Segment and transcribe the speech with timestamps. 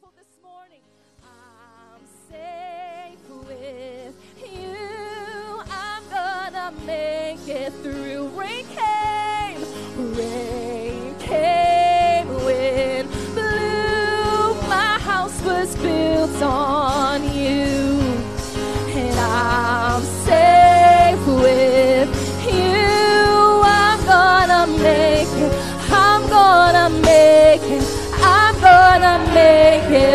[0.00, 0.80] thankful this morning.
[1.24, 4.14] I'm safe with
[4.52, 5.62] you.
[5.70, 8.28] I'm gonna make it through.
[8.28, 8.64] Rain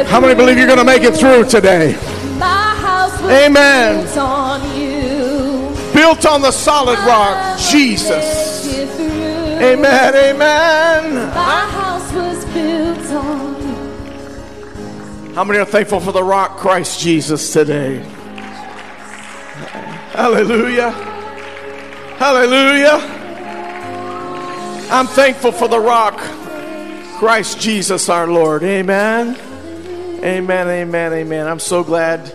[0.09, 1.93] How many believe you're going to make it through today?
[2.37, 4.04] My house was Amen.
[4.05, 4.43] built on.
[5.93, 8.65] Built on the solid rock, Jesus.
[8.65, 9.04] Make it through.
[9.05, 11.14] Amen, amen.
[11.36, 13.61] My house was built on
[15.28, 15.33] you.
[15.36, 18.00] How many are thankful for the rock, Christ Jesus, today?
[20.14, 20.89] Hallelujah.
[22.17, 23.00] Hallelujah.
[24.92, 26.17] I'm thankful for the rock,
[27.20, 28.64] Christ Jesus our Lord.
[28.64, 29.37] Amen.
[30.23, 31.47] Amen, amen, amen.
[31.47, 32.27] I'm so glad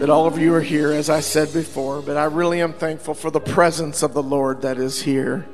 [0.00, 3.14] that all of you are here, as I said before, but I really am thankful
[3.14, 5.46] for the presence of the Lord that is here.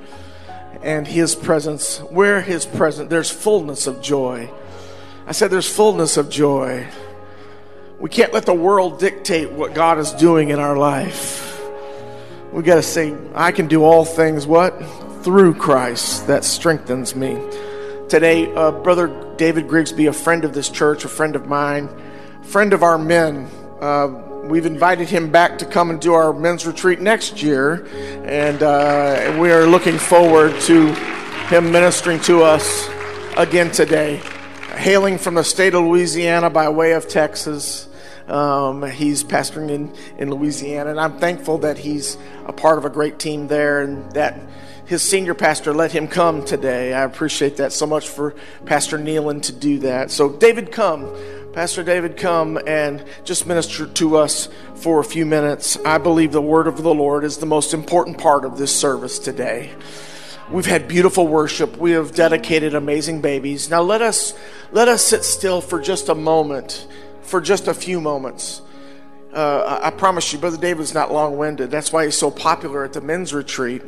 [0.82, 4.50] And his presence, where his presence, there's fullness of joy.
[5.26, 6.88] I said there's fullness of joy.
[8.00, 11.60] We can't let the world dictate what God is doing in our life.
[12.52, 14.70] We got to say, I can do all things what?
[15.24, 17.38] Through Christ that strengthens me.
[18.12, 21.88] Today, uh, Brother David Grigsby, a friend of this church, a friend of mine,
[22.42, 23.48] friend of our men,
[23.80, 27.86] uh, we've invited him back to come and do our men's retreat next year.
[28.26, 30.92] And uh, we are looking forward to
[31.46, 32.86] him ministering to us
[33.38, 34.20] again today.
[34.76, 37.88] Hailing from the state of Louisiana by way of Texas.
[38.28, 42.90] Um, he's pastoring in, in Louisiana, and I'm thankful that he's a part of a
[42.90, 44.38] great team there and that
[44.92, 46.92] his senior pastor let him come today.
[46.92, 48.34] I appreciate that so much for
[48.66, 50.10] Pastor Nealon to do that.
[50.10, 51.10] So, David, come.
[51.54, 55.78] Pastor David, come and just minister to us for a few minutes.
[55.78, 59.18] I believe the word of the Lord is the most important part of this service
[59.18, 59.70] today.
[60.50, 61.78] We've had beautiful worship.
[61.78, 63.70] We have dedicated amazing babies.
[63.70, 64.34] Now let us
[64.72, 66.86] let us sit still for just a moment,
[67.22, 68.60] for just a few moments.
[69.32, 71.70] Uh, I promise you, Brother David's not long-winded.
[71.70, 73.82] That's why he's so popular at the men's retreat,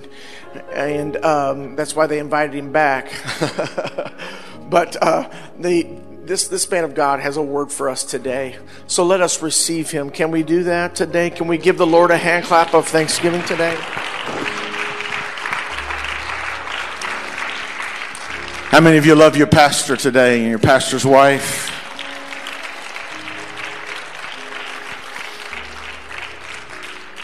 [0.72, 3.12] and um, that's why they invited him back.
[4.70, 5.86] but uh, the
[6.24, 8.56] this this man of God has a word for us today.
[8.86, 10.08] So let us receive him.
[10.08, 11.28] Can we do that today?
[11.28, 13.76] Can we give the Lord a hand clap of thanksgiving today?
[18.70, 21.83] How many of you love your pastor today and your pastor's wife?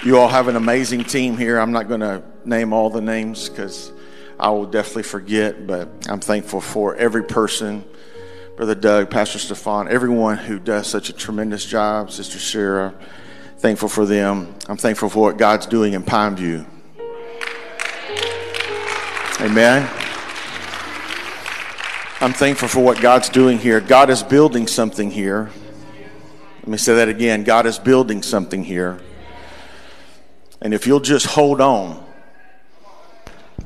[0.02, 1.58] You all have an amazing team here.
[1.58, 3.92] I'm not going to name all the names because
[4.38, 7.84] I will definitely forget, but I'm thankful for every person
[8.60, 12.94] Brother Doug, Pastor Stefan, everyone who does such a tremendous job, Sister Sarah.
[13.56, 14.54] Thankful for them.
[14.68, 16.66] I'm thankful for what God's doing in Pineview.
[19.40, 19.88] Amen.
[22.20, 23.80] I'm thankful for what God's doing here.
[23.80, 25.50] God is building something here.
[26.58, 27.44] Let me say that again.
[27.44, 29.00] God is building something here.
[30.60, 32.04] And if you'll just hold on,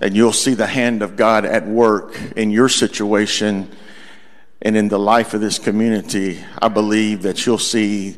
[0.00, 3.70] and you'll see the hand of God at work in your situation
[4.60, 8.16] and in the life of this community, I believe that you'll see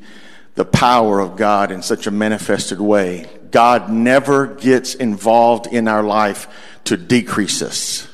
[0.55, 3.29] the power of God in such a manifested way.
[3.51, 6.49] God never gets involved in our life
[6.85, 8.09] to decrease us.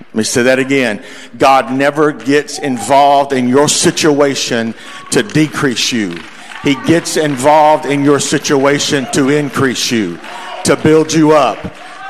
[0.00, 1.04] Let me say that again.
[1.36, 4.74] God never gets involved in your situation
[5.10, 6.18] to decrease you.
[6.62, 10.18] He gets involved in your situation to increase you,
[10.64, 11.60] to build you up,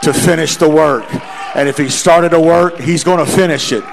[0.02, 1.04] to finish the work.
[1.54, 3.84] And if He started a work, He's going to finish it.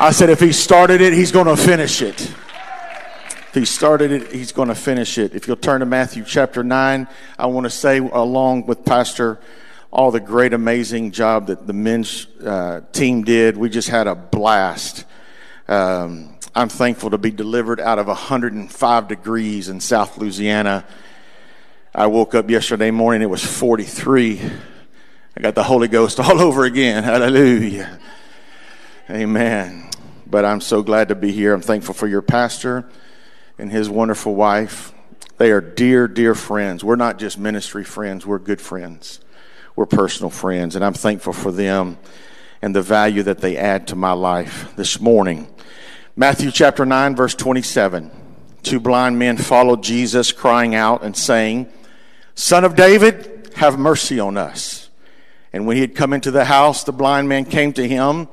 [0.00, 2.20] I said, if He started it, He's going to finish it.
[2.20, 5.34] If He started it, He's going to finish it.
[5.34, 9.40] If you'll turn to Matthew chapter 9, I want to say, along with Pastor,
[9.90, 13.56] all the great, amazing job that the men's uh, team did.
[13.56, 15.04] We just had a blast.
[15.66, 20.84] Um, I'm thankful to be delivered out of 105 degrees in South Louisiana.
[21.94, 24.40] I woke up yesterday morning, it was 43.
[25.36, 27.04] I got the Holy Ghost all over again.
[27.04, 27.98] Hallelujah.
[29.10, 29.90] Amen.
[30.26, 31.54] But I'm so glad to be here.
[31.54, 32.88] I'm thankful for your pastor
[33.58, 34.92] and his wonderful wife.
[35.36, 36.82] They are dear, dear friends.
[36.82, 39.20] We're not just ministry friends, we're good friends.
[39.76, 40.76] We're personal friends.
[40.76, 41.98] And I'm thankful for them
[42.60, 45.46] and the value that they add to my life this morning.
[46.18, 48.10] Matthew chapter 9, verse 27.
[48.64, 51.68] Two blind men followed Jesus, crying out and saying,
[52.34, 54.90] Son of David, have mercy on us.
[55.52, 58.26] And when he had come into the house, the blind man came to him.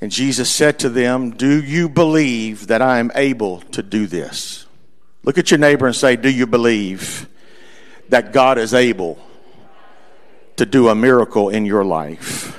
[0.00, 4.64] And Jesus said to them, Do you believe that I am able to do this?
[5.24, 7.28] Look at your neighbor and say, Do you believe
[8.08, 9.18] that God is able
[10.56, 12.57] to do a miracle in your life?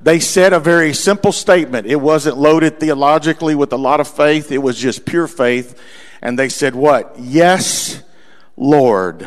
[0.00, 1.86] They said a very simple statement.
[1.86, 5.80] It wasn't loaded theologically with a lot of faith, it was just pure faith.
[6.22, 7.14] And they said, What?
[7.18, 8.02] Yes,
[8.56, 9.26] Lord.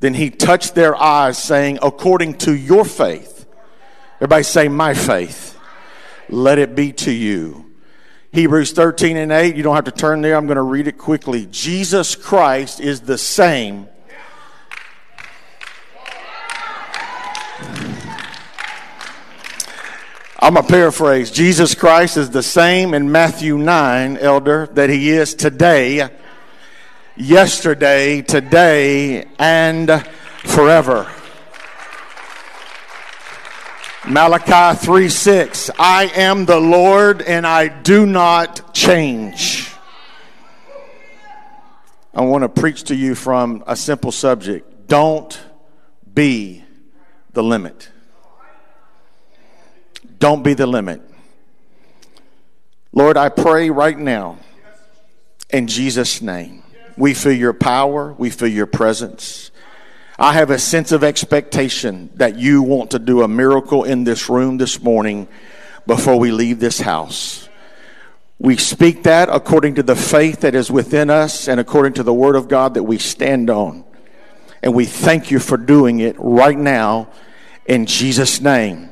[0.00, 3.46] Then he touched their eyes, saying, According to your faith.
[4.16, 5.58] Everybody say, My faith.
[6.28, 7.66] Let it be to you.
[8.32, 10.98] Hebrews 13 and 8, you don't have to turn there, I'm going to read it
[10.98, 11.46] quickly.
[11.50, 13.88] Jesus Christ is the same.
[20.38, 21.30] I'm going to paraphrase.
[21.30, 26.08] Jesus Christ is the same in Matthew 9, elder, that he is today
[27.16, 30.06] yesterday, today, and
[30.44, 31.10] forever.
[34.06, 35.70] Malachi 3 6.
[35.78, 39.72] I am the Lord and I do not change.
[42.14, 44.88] I want to preach to you from a simple subject.
[44.88, 45.38] Don't
[46.14, 46.64] be
[47.32, 47.90] the limit.
[50.18, 51.02] Don't be the limit.
[52.92, 54.38] Lord, I pray right now
[55.50, 56.62] in Jesus' name
[56.96, 58.12] we feel your power.
[58.12, 59.50] We feel your presence.
[60.18, 64.30] I have a sense of expectation that you want to do a miracle in this
[64.30, 65.28] room this morning
[65.86, 67.48] before we leave this house.
[68.38, 72.14] We speak that according to the faith that is within us and according to the
[72.14, 73.84] word of God that we stand on.
[74.62, 77.10] And we thank you for doing it right now
[77.66, 78.90] in Jesus' name.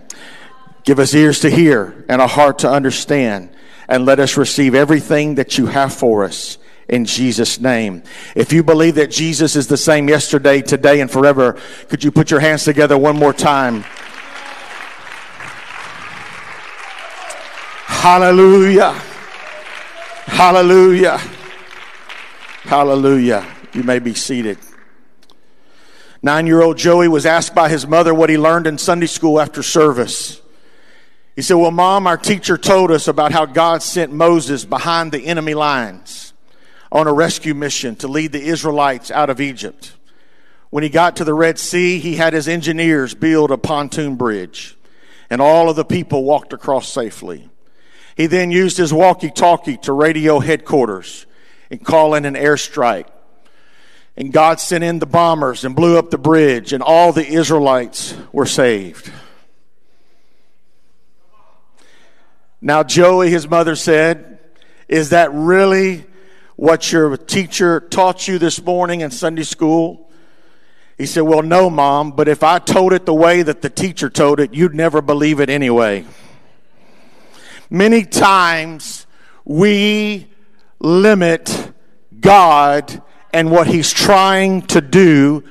[0.85, 3.51] Give us ears to hear and a heart to understand,
[3.89, 6.59] and let us receive everything that you have for us
[6.89, 8.03] in Jesus' name.
[8.37, 11.59] If you believe that Jesus is the same yesterday, today, and forever,
[11.89, 13.85] could you put your hands together one more time?
[17.87, 18.93] Hallelujah.
[20.27, 21.19] Hallelujah.
[22.65, 23.47] Hallelujah.
[23.73, 24.59] You may be seated.
[26.23, 29.41] Nine year old Joey was asked by his mother what he learned in Sunday school
[29.41, 30.41] after service.
[31.37, 35.27] He said, Well, mom, our teacher told us about how God sent Moses behind the
[35.27, 36.33] enemy lines
[36.93, 39.95] on a rescue mission to lead the Israelites out of Egypt.
[40.71, 44.77] When he got to the Red Sea, he had his engineers build a pontoon bridge,
[45.29, 47.49] and all of the people walked across safely.
[48.17, 51.27] He then used his walkie talkie to radio headquarters
[51.71, 53.09] and call in an airstrike.
[54.17, 58.15] And God sent in the bombers and blew up the bridge, and all the Israelites
[58.33, 59.11] were saved.
[62.65, 64.39] Now, Joey, his mother said,
[64.89, 66.07] Is that really
[66.57, 70.11] what your teacher taught you this morning in Sunday school?
[70.97, 74.09] He said, Well, no, mom, but if I told it the way that the teacher
[74.09, 76.07] told it, you'd never believe it anyway.
[77.69, 79.07] Many times
[79.45, 80.31] we
[80.79, 81.71] limit
[82.19, 83.03] God
[83.35, 85.45] and what He's trying to do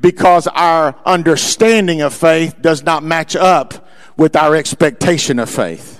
[0.00, 5.93] because our understanding of faith does not match up with our expectation of faith.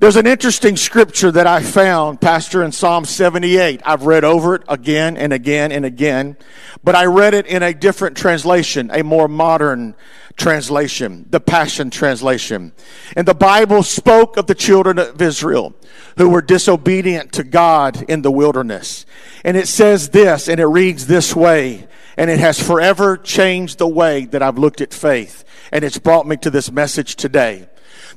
[0.00, 3.82] There's an interesting scripture that I found, Pastor, in Psalm 78.
[3.84, 6.38] I've read over it again and again and again,
[6.82, 9.94] but I read it in a different translation, a more modern
[10.38, 12.72] translation, the Passion Translation.
[13.14, 15.74] And the Bible spoke of the children of Israel
[16.16, 19.04] who were disobedient to God in the wilderness.
[19.44, 21.86] And it says this, and it reads this way,
[22.16, 25.44] and it has forever changed the way that I've looked at faith.
[25.70, 27.68] And it's brought me to this message today.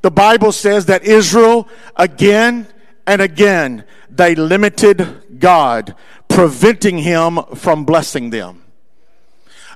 [0.04, 2.68] The Bible says that Israel again
[3.08, 5.96] and again they limited God,
[6.28, 8.64] preventing him from blessing them.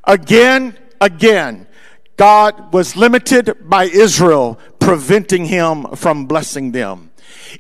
[0.04, 1.66] Again, again,
[2.18, 7.12] God was limited by Israel, preventing him from blessing them.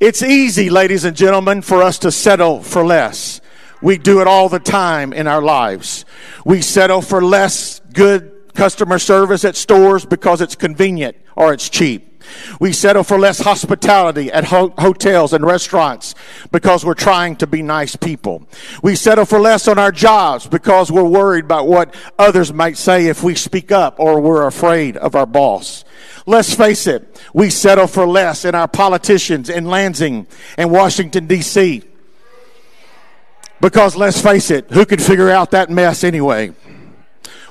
[0.01, 3.39] It's easy, ladies and gentlemen, for us to settle for less.
[3.81, 6.03] We do it all the time in our lives.
[6.45, 12.06] We settle for less good customer service at stores because it's convenient or it's cheap.
[12.59, 16.15] We settle for less hospitality at ho- hotels and restaurants
[16.51, 18.47] because we're trying to be nice people.
[18.81, 23.07] We settle for less on our jobs because we're worried about what others might say
[23.07, 25.83] if we speak up or we're afraid of our boss.
[26.25, 31.83] Let's face it, we settle for less in our politicians in Lansing and Washington, D.C.
[33.61, 36.53] Because let's face it, who can figure out that mess anyway?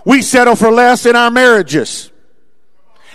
[0.04, 2.12] We settle for less in our marriages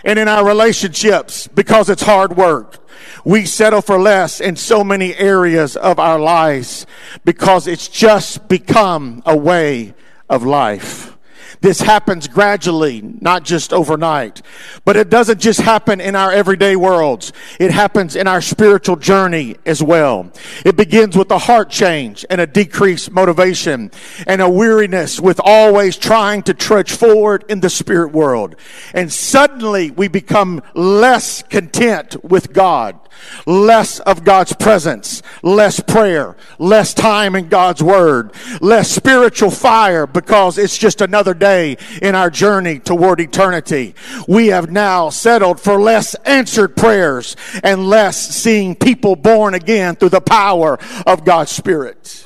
[0.04, 2.78] and in our relationships because it's hard work.
[3.24, 6.86] We settle for less in so many areas of our lives
[7.26, 9.94] because it's just become a way
[10.30, 11.18] of life.
[11.62, 14.42] This happens gradually, not just overnight.
[14.84, 17.34] But it doesn't just happen in our everyday worlds.
[17.60, 20.32] It happens in our spiritual journey as well.
[20.66, 23.92] It begins with a heart change and a decreased motivation
[24.26, 28.56] and a weariness with always trying to trudge forward in the spirit world.
[28.96, 33.01] And suddenly we become less content with God
[33.46, 40.58] less of God's presence, less prayer, less time in God's word, less spiritual fire because
[40.58, 43.96] it's just another day in our journey toward eternity.
[44.28, 50.10] We have now settled for less answered prayers and less seeing people born again through
[50.10, 52.26] the power of God's Spirit.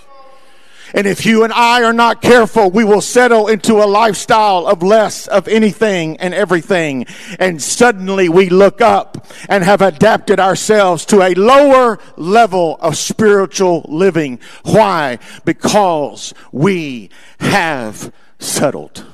[0.96, 4.82] And if you and I are not careful, we will settle into a lifestyle of
[4.82, 7.06] less of anything and everything.
[7.38, 13.86] And suddenly we look up and have adapted ourselves to a lower level of spiritual
[13.90, 14.40] living.
[14.64, 15.20] Why?
[15.44, 17.10] Because we
[17.40, 19.06] have settled.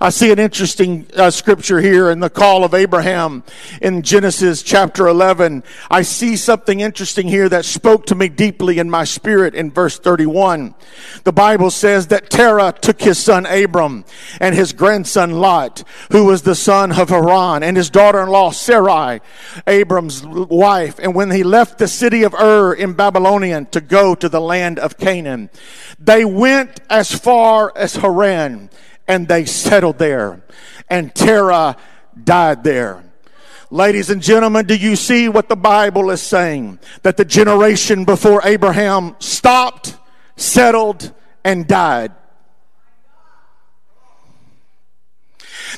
[0.00, 3.42] I see an interesting uh, scripture here in the call of Abraham
[3.82, 5.64] in Genesis chapter 11.
[5.90, 9.98] I see something interesting here that spoke to me deeply in my spirit in verse
[9.98, 10.76] 31.
[11.24, 14.04] The Bible says that Terah took his son Abram
[14.40, 19.20] and his grandson Lot, who was the son of Haran, and his daughter-in-law Sarai,
[19.66, 21.00] Abram's wife.
[21.00, 24.78] And when he left the city of Ur in Babylonian to go to the land
[24.78, 25.50] of Canaan,
[25.98, 28.70] they went as far as Haran
[29.08, 30.42] and they settled there.
[30.88, 31.76] And Terah
[32.22, 33.02] died there.
[33.70, 36.78] Ladies and gentlemen, do you see what the Bible is saying?
[37.02, 39.96] That the generation before Abraham stopped,
[40.36, 41.12] settled,
[41.44, 42.12] and died.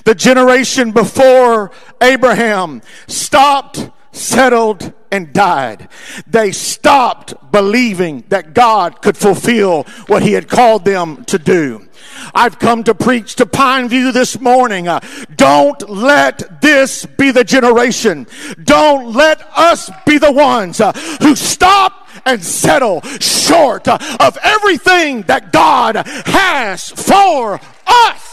[0.05, 5.89] The generation before Abraham stopped, settled, and died.
[6.29, 11.89] They stopped believing that God could fulfill what he had called them to do.
[12.35, 14.89] I've come to preach to Pineview this morning.
[14.89, 15.01] Uh,
[15.35, 18.27] don't let this be the generation.
[18.63, 25.23] Don't let us be the ones uh, who stop and settle short uh, of everything
[25.23, 28.30] that God has for us.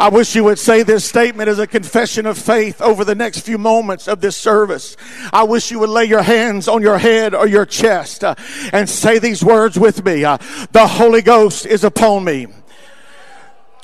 [0.00, 3.40] I wish you would say this statement as a confession of faith over the next
[3.40, 4.96] few moments of this service.
[5.30, 8.34] I wish you would lay your hands on your head or your chest uh,
[8.72, 10.24] and say these words with me.
[10.24, 10.38] Uh,
[10.72, 12.46] the Holy Ghost is upon me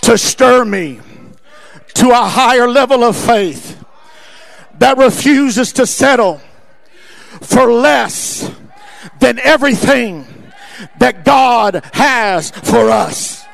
[0.00, 1.00] to stir me
[1.96, 3.84] to a higher level of faith
[4.78, 6.40] that refuses to settle
[7.42, 8.50] for less
[9.20, 10.26] than everything
[10.98, 13.45] that God has for us.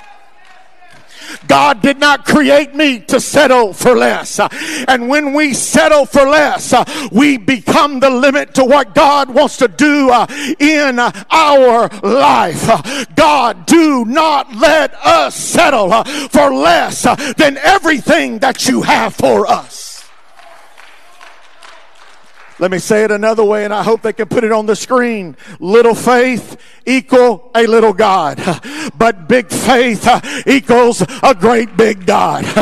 [1.48, 4.40] God did not create me to settle for less.
[4.88, 6.74] And when we settle for less,
[7.10, 10.26] we become the limit to what God wants to do uh,
[10.58, 13.06] in our life.
[13.14, 19.14] God, do not let us settle uh, for less uh, than everything that you have
[19.14, 19.91] for us.
[22.62, 24.76] Let me say it another way, and I hope they can put it on the
[24.76, 25.36] screen.
[25.58, 28.40] Little faith equal a little God,
[28.96, 32.44] but big faith uh, equals a great big God.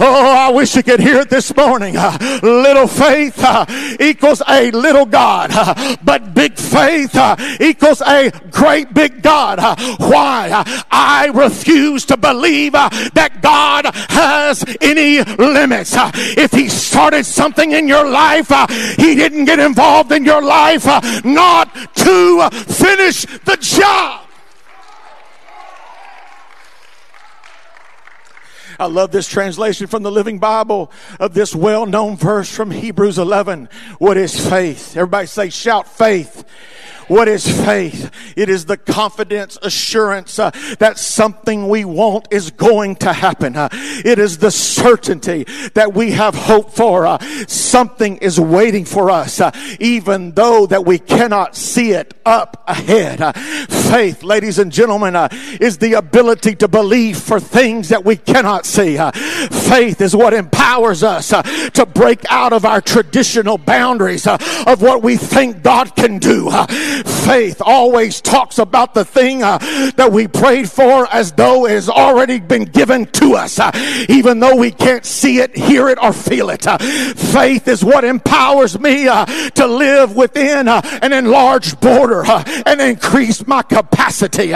[0.00, 1.96] oh, I wish you could hear it this morning.
[1.98, 3.66] Uh, little faith uh,
[4.00, 5.50] equals a little God,
[6.02, 7.14] but big faith
[7.60, 9.58] equals a great big God.
[9.98, 10.64] Why?
[10.90, 15.92] I refuse to believe that God has any limits.
[15.94, 18.48] If He started something in your life,
[18.96, 24.28] He didn't get involved in your life uh, not to finish the job.
[28.80, 33.18] I love this translation from the Living Bible of this well known verse from Hebrews
[33.18, 33.68] 11.
[33.98, 34.96] What is faith?
[34.96, 36.44] Everybody say, shout faith.
[37.08, 38.10] What is faith?
[38.36, 43.56] It is the confidence, assurance uh, that something we want is going to happen.
[43.56, 47.06] Uh, it is the certainty that we have hope for.
[47.06, 49.50] Uh, something is waiting for us, uh,
[49.80, 53.22] even though that we cannot see it up ahead.
[53.22, 55.28] Uh, faith, ladies and gentlemen, uh,
[55.60, 58.98] is the ability to believe for things that we cannot see.
[59.50, 65.16] faith is what empowers us to break out of our traditional boundaries of what we
[65.16, 66.50] think God can do
[67.04, 69.58] faith always talks about the thing uh,
[69.96, 73.70] that we prayed for as though it has already been given to us, uh,
[74.08, 76.66] even though we can't see it, hear it, or feel it.
[76.66, 82.42] Uh, faith is what empowers me uh, to live within uh, an enlarged border uh,
[82.66, 84.52] and increase my capacity.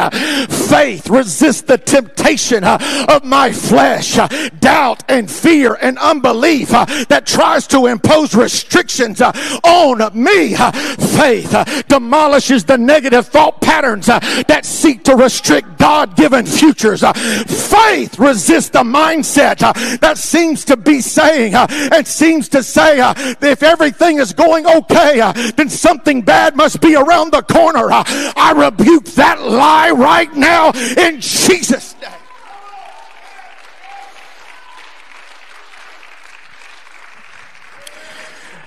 [0.48, 4.18] faith resists the temptation of my flesh,
[4.60, 10.54] doubt and fear and unbelief that tries to impose restrictions on me.
[10.54, 17.02] faith demolishes demolishes the negative thought patterns uh, that seek to restrict God given futures.
[17.02, 22.62] Uh, faith resists the mindset uh, that seems to be saying uh, and seems to
[22.62, 23.12] say uh,
[23.42, 27.88] if everything is going okay, uh, then something bad must be around the corner.
[27.90, 32.10] I rebuke that lie right now in Jesus' name.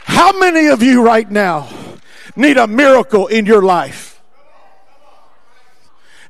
[0.05, 1.67] How many of you right now
[2.35, 4.21] need a miracle in your life?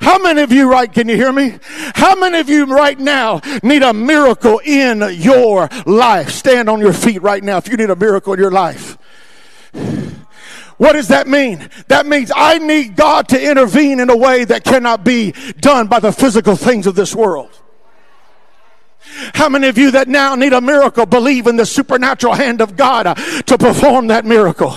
[0.02, 1.58] How many of you right can you hear me?
[1.96, 6.30] How many of you right now need a miracle in your life?
[6.30, 8.98] Stand on your feet right now if you need a miracle in your life.
[10.78, 11.70] What does that mean?
[11.88, 16.00] That means I need God to intervene in a way that cannot be done by
[16.00, 17.50] the physical things of this world.
[19.34, 22.76] How many of you that now need a miracle believe in the supernatural hand of
[22.76, 23.04] God
[23.46, 24.76] to perform that miracle?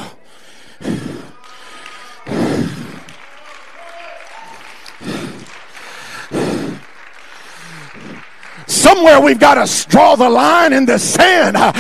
[8.69, 11.73] Somewhere we've got to draw the line in the sand uh,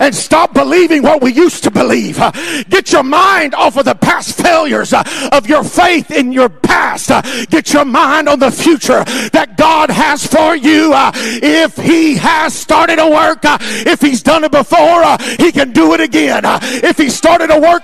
[0.00, 2.18] and stop believing what we used to believe.
[2.18, 2.30] Uh,
[2.68, 7.08] get your mind off of the past failures uh, of your faith in your past.
[7.50, 10.92] Get your mind on the future that God has for you.
[10.94, 15.02] If He has started a work, if He's done it before,
[15.38, 16.42] He can do it again.
[16.44, 17.82] if He started a work,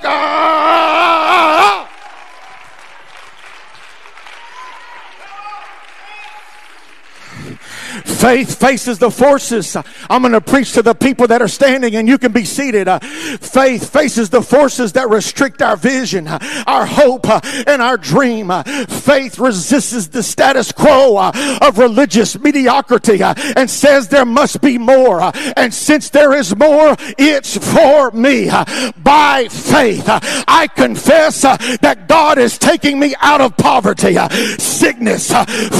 [8.03, 9.77] Faith faces the forces.
[10.09, 12.89] I'm going to preach to the people that are standing and you can be seated.
[12.89, 17.97] Uh, faith faces the forces that restrict our vision, uh, our hope, uh, and our
[17.97, 18.51] dream.
[18.51, 24.61] Uh, faith resists the status quo uh, of religious mediocrity uh, and says there must
[24.61, 25.21] be more.
[25.57, 28.51] And since there is more, it's for me.
[28.99, 34.17] By faith, I confess that God is taking me out of poverty,
[34.59, 35.33] sickness,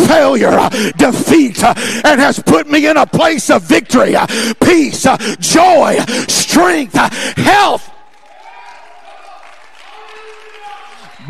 [0.07, 4.27] failure, defeat, and has put me in a place of victory, uh,
[4.63, 7.93] peace, uh, joy, strength, uh, health.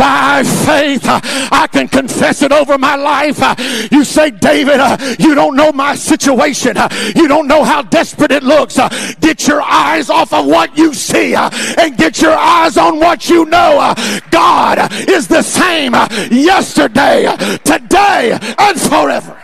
[0.03, 1.21] by faith, uh,
[1.53, 3.41] I can confess it over my life.
[3.41, 3.55] Uh,
[3.93, 6.77] you say, David, uh, you don't know my situation.
[7.15, 8.79] You don't know how desperate it looks.
[9.21, 13.45] Get your eyes off of what you see and get your eyes on what you
[13.45, 13.95] know.
[14.31, 15.93] God is the same
[16.33, 17.33] yesterday,
[17.65, 19.42] today, and forever.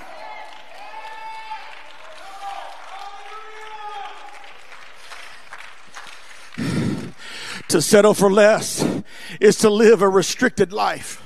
[7.69, 8.87] To settle for less
[9.41, 11.23] is to live a restricted life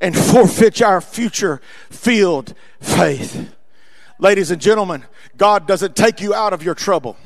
[0.00, 3.54] and forfeit our future filled faith.
[4.18, 5.04] Ladies and gentlemen,
[5.36, 7.16] God doesn't take you out of your trouble.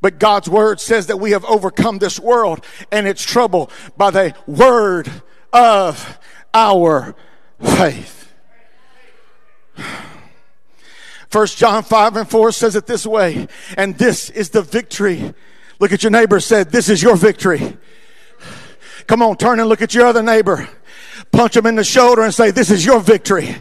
[0.00, 4.34] But God's word says that we have overcome this world and its trouble by the
[4.48, 5.08] word
[5.52, 6.18] of
[6.52, 7.14] our
[7.60, 8.32] faith.
[11.32, 15.32] First John 5 and 4 says it this way, and this is the victory.
[15.78, 17.78] Look at your neighbor said, this is your victory.
[19.06, 20.68] Come on, turn and look at your other neighbor.
[21.32, 23.56] Punch him in the shoulder and say, this is your victory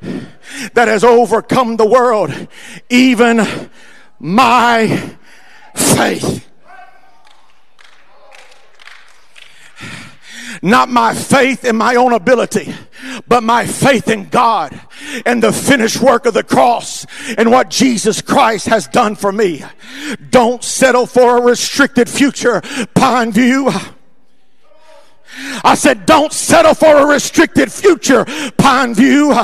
[0.00, 2.32] that has overcome the world,
[2.90, 3.46] even
[4.18, 5.16] my
[5.76, 6.50] faith.
[10.64, 12.74] Not my faith in my own ability,
[13.28, 14.80] but my faith in God
[15.26, 17.04] and the finished work of the cross
[17.36, 19.62] and what Jesus Christ has done for me.
[20.30, 22.62] Don't settle for a restricted future,
[22.94, 23.70] Pine View.
[25.64, 28.24] I said, don't settle for a restricted future,
[28.56, 29.34] Pine View.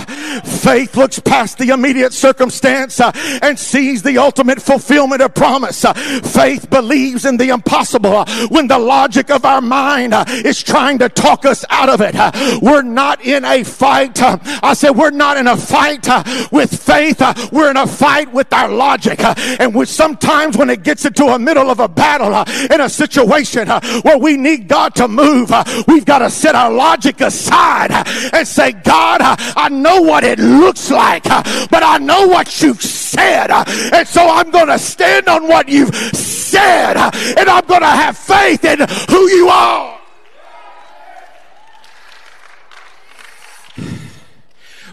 [0.45, 5.85] Faith looks past the immediate circumstance uh, and sees the ultimate fulfillment of promise.
[5.85, 10.63] Uh, faith believes in the impossible uh, when the logic of our mind uh, is
[10.63, 12.15] trying to talk us out of it.
[12.15, 12.31] Uh,
[12.63, 14.21] we're not in a fight.
[14.21, 16.07] Uh, I said, we're not in a fight
[16.53, 17.23] with faith.
[17.53, 19.21] We're in a fight with our logic.
[19.23, 22.35] And which sometimes when it gets into a middle of a battle
[22.73, 25.51] in a situation where we need God to move,
[25.87, 27.91] We've got to set our logic aside
[28.33, 33.51] and say, God, I know what it looks like, but I know what you've said.
[33.51, 38.17] And so I'm going to stand on what you've said, and I'm going to have
[38.17, 40.01] faith in who you are.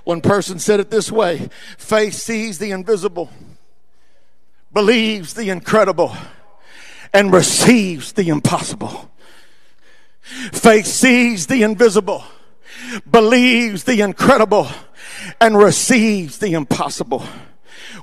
[0.03, 3.29] One person said it this way faith sees the invisible,
[4.71, 6.15] believes the incredible,
[7.13, 9.11] and receives the impossible.
[10.51, 12.23] Faith sees the invisible,
[13.09, 14.67] believes the incredible,
[15.39, 17.23] and receives the impossible.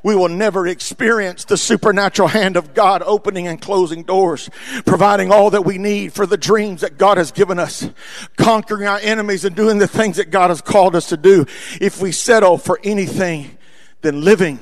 [0.02, 4.50] we will never experience the supernatural hand of God opening and closing doors,
[4.84, 7.88] providing all that we need for the dreams that God has given us,
[8.36, 11.46] conquering our enemies and doing the things that God has called us to do
[11.80, 13.56] if we settle for anything
[14.02, 14.58] than living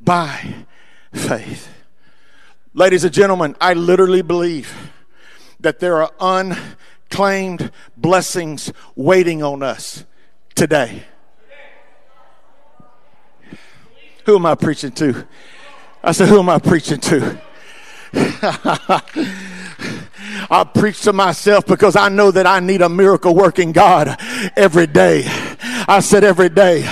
[0.00, 0.64] by
[1.12, 1.68] faith.
[2.72, 4.92] Ladies and gentlemen, I literally believe
[5.60, 6.12] that there are
[7.10, 10.04] unclaimed blessings waiting on us
[10.54, 11.02] today.
[14.26, 15.26] Who am I preaching to?
[16.04, 17.40] I said, Who am I preaching to?
[20.52, 24.16] I preach to myself because I know that I need a miracle working God
[24.56, 25.24] every day.
[25.26, 26.82] I said every day.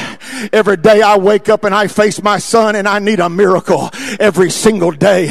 [0.52, 3.90] Every day I wake up and I face my son and I need a miracle
[4.18, 5.30] every single day.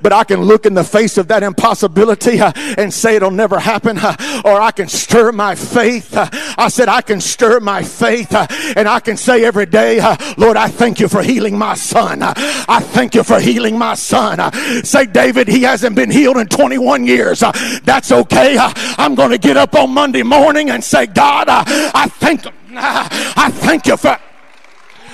[0.00, 3.98] But I can look in the face of that impossibility and say it'll never happen.
[3.98, 6.10] Or I can stir my faith.
[6.14, 8.34] I said I can stir my faith
[8.76, 10.00] and I can say every day,
[10.36, 12.22] Lord, I thank you for healing my son.
[12.22, 14.52] I thank you for healing my son.
[14.84, 17.40] Say, David, he hasn't been healed in 21 years.
[17.84, 18.56] That's okay.
[18.58, 22.46] I'm going to get up on Monday morning and say, God, I thank.
[22.78, 24.18] I thank you for.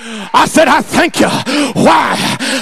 [0.05, 1.29] I said, I thank you.
[1.81, 2.15] Why?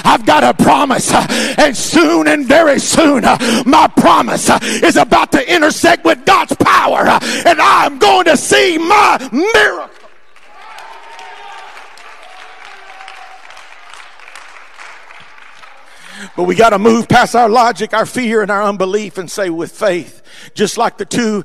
[0.04, 1.12] I've got a promise.
[1.12, 4.48] And soon and very soon, my promise
[4.82, 7.00] is about to intersect with God's power.
[7.46, 9.90] And I'm going to see my miracle.
[16.36, 19.50] But we got to move past our logic, our fear, and our unbelief and say
[19.50, 20.22] with faith,
[20.54, 21.42] just like the two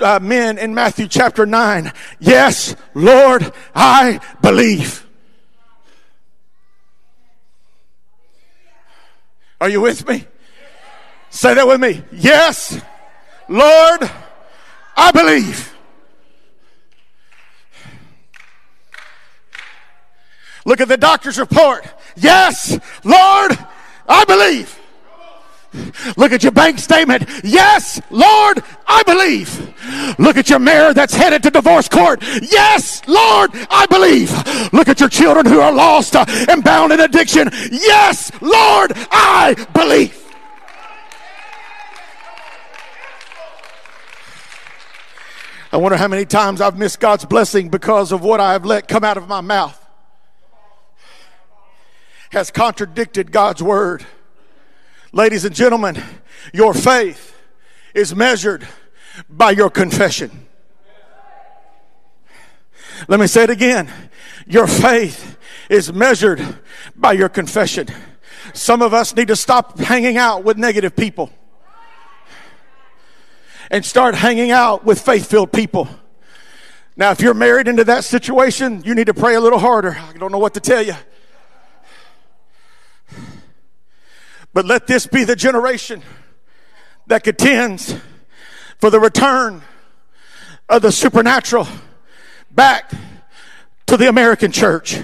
[0.00, 5.05] uh, men in Matthew chapter 9, Yes, Lord, I believe.
[9.60, 10.26] Are you with me?
[11.30, 12.02] Say that with me.
[12.12, 12.80] Yes,
[13.48, 14.10] Lord,
[14.96, 15.74] I believe.
[20.64, 21.86] Look at the doctor's report.
[22.16, 23.58] Yes, Lord,
[24.08, 24.75] I believe.
[26.16, 27.28] Look at your bank statement.
[27.44, 29.74] Yes, Lord, I believe.
[30.18, 32.22] Look at your mayor that's headed to divorce court.
[32.42, 34.30] Yes, Lord, I believe.
[34.72, 37.50] Look at your children who are lost uh, and bound in addiction.
[37.70, 40.22] Yes, Lord, I believe.
[45.72, 48.88] I wonder how many times I've missed God's blessing because of what I have let
[48.88, 49.82] come out of my mouth
[52.30, 54.04] has contradicted God's word.
[55.16, 55.96] Ladies and gentlemen,
[56.52, 57.34] your faith
[57.94, 58.68] is measured
[59.30, 60.46] by your confession.
[63.08, 63.90] Let me say it again.
[64.46, 65.38] Your faith
[65.70, 66.58] is measured
[66.94, 67.86] by your confession.
[68.52, 71.30] Some of us need to stop hanging out with negative people
[73.70, 75.88] and start hanging out with faith filled people.
[76.94, 79.96] Now, if you're married into that situation, you need to pray a little harder.
[79.98, 80.94] I don't know what to tell you.
[84.56, 86.00] But let this be the generation
[87.08, 87.94] that contends
[88.78, 89.60] for the return
[90.66, 91.68] of the supernatural
[92.50, 92.90] back
[93.84, 95.02] to the American church.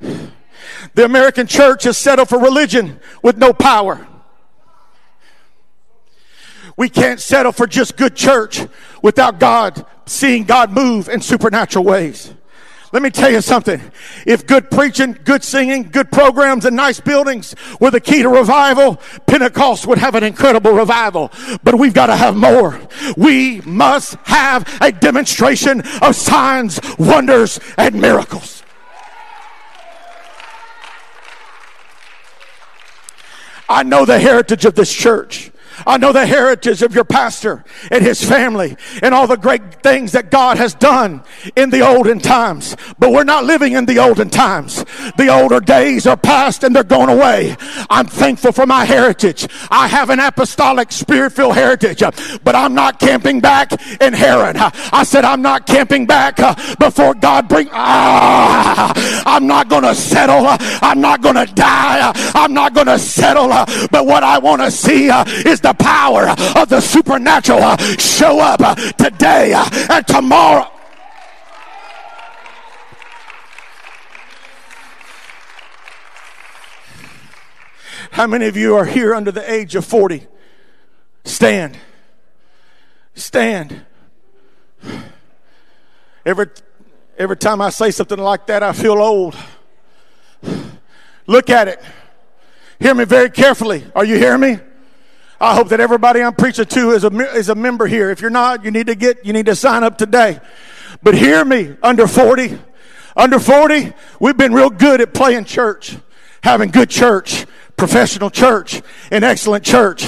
[0.00, 4.08] The American church has settled for religion with no power.
[6.78, 8.66] We can't settle for just good church
[9.02, 12.32] without God seeing God move in supernatural ways.
[12.96, 13.78] Let me tell you something.
[14.24, 19.02] If good preaching, good singing, good programs, and nice buildings were the key to revival,
[19.26, 21.30] Pentecost would have an incredible revival.
[21.62, 22.80] But we've got to have more.
[23.14, 28.62] We must have a demonstration of signs, wonders, and miracles.
[33.68, 35.50] I know the heritage of this church.
[35.86, 40.12] I know the heritage of your pastor and his family and all the great things
[40.12, 41.22] that God has done
[41.54, 42.76] in the olden times.
[42.98, 44.84] But we're not living in the olden times.
[45.16, 47.56] The older days are past and they're going away.
[47.88, 49.46] I'm thankful for my heritage.
[49.70, 52.00] I have an apostolic spirit filled heritage,
[52.42, 54.56] but I'm not camping back in Haran.
[54.56, 57.68] I said, I'm not camping back uh, before God bring.
[57.70, 58.92] Ah,
[59.24, 60.46] I'm not going to settle.
[60.82, 62.12] I'm not going to die.
[62.34, 63.48] I'm not going to settle.
[63.90, 68.40] But what I want to see uh, is the power of the supernatural uh, show
[68.40, 70.70] up uh, today uh, and tomorrow.
[78.10, 80.26] How many of you are here under the age of 40?
[81.24, 81.78] Stand.
[83.14, 83.84] Stand.
[86.24, 86.46] Every,
[87.18, 89.36] every time I say something like that, I feel old.
[91.26, 91.82] Look at it.
[92.78, 93.84] Hear me very carefully.
[93.94, 94.58] Are you hearing me?
[95.40, 98.10] I hope that everybody I'm preaching to is a, is a member here.
[98.10, 100.40] If you're not, you need to get, you need to sign up today.
[101.02, 102.58] But hear me, under 40,
[103.16, 105.96] under 40, we've been real good at playing church.
[106.42, 107.44] having good church,
[107.76, 110.06] professional church, and excellent church.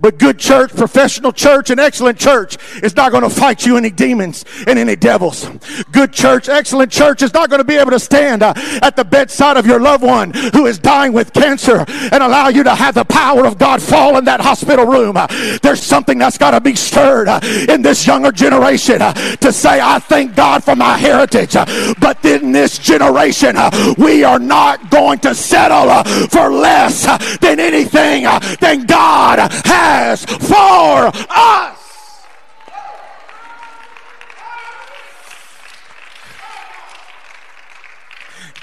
[0.00, 3.90] But good church, professional church, and excellent church is not going to fight you any
[3.90, 5.48] demons and any devils.
[5.92, 9.04] Good church, excellent church is not going to be able to stand uh, at the
[9.04, 12.94] bedside of your loved one who is dying with cancer and allow you to have
[12.94, 15.16] the power of God fall in that hospital room.
[15.16, 15.26] Uh,
[15.62, 19.80] there's something that's got to be stirred uh, in this younger generation uh, to say,
[19.80, 21.56] I thank God for my heritage.
[21.56, 27.05] Uh, but in this generation, uh, we are not going to settle for less
[27.40, 32.26] than anything uh, than God has for us.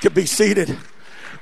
[0.02, 0.78] Could be seated.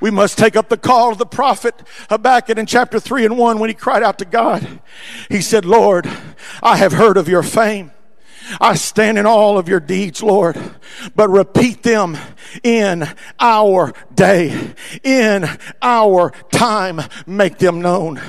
[0.00, 3.58] We must take up the call of the prophet Habakkuk in chapter 3 and 1
[3.60, 4.80] when he cried out to God.
[5.28, 6.08] He said, Lord,
[6.60, 7.92] I have heard of your fame.
[8.60, 10.58] I stand in all of your deeds, Lord,
[11.14, 12.16] but repeat them
[12.62, 13.08] in
[13.40, 15.48] our day, in
[15.80, 18.20] our time, make them known.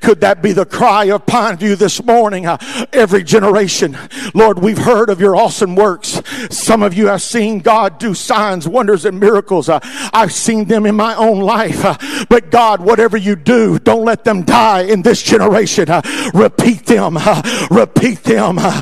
[0.00, 2.46] Could that be the cry of Pineview this morning?
[2.46, 2.58] Uh,
[2.92, 3.96] every generation,
[4.34, 6.20] Lord, we've heard of your awesome works.
[6.50, 9.68] Some of you have seen God do signs, wonders, and miracles.
[9.68, 9.80] Uh,
[10.12, 11.84] I've seen them in my own life.
[11.84, 11.96] Uh,
[12.28, 15.88] but God, whatever you do, don't let them die in this generation.
[15.88, 16.02] Uh,
[16.34, 18.80] repeat them, uh, repeat them, uh,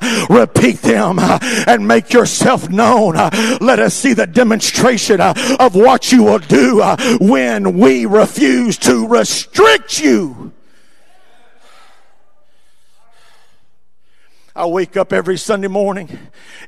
[0.69, 3.17] repeat them, uh, and make yourself known.
[3.17, 6.83] Uh, let us see the demonstration uh, of what you will do
[7.21, 10.53] when we refuse to restrict you.
[14.55, 16.19] I wake up every Sunday morning.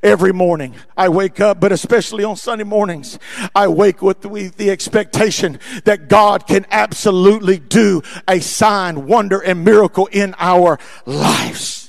[0.01, 3.19] Every morning I wake up, but especially on Sunday mornings,
[3.55, 10.07] I wake with the, expectation that God can absolutely do a sign, wonder, and miracle
[10.07, 11.80] in our lives.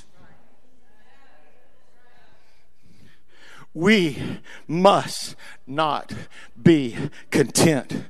[3.74, 5.34] We must
[5.66, 6.12] not
[6.60, 6.96] be
[7.30, 8.04] content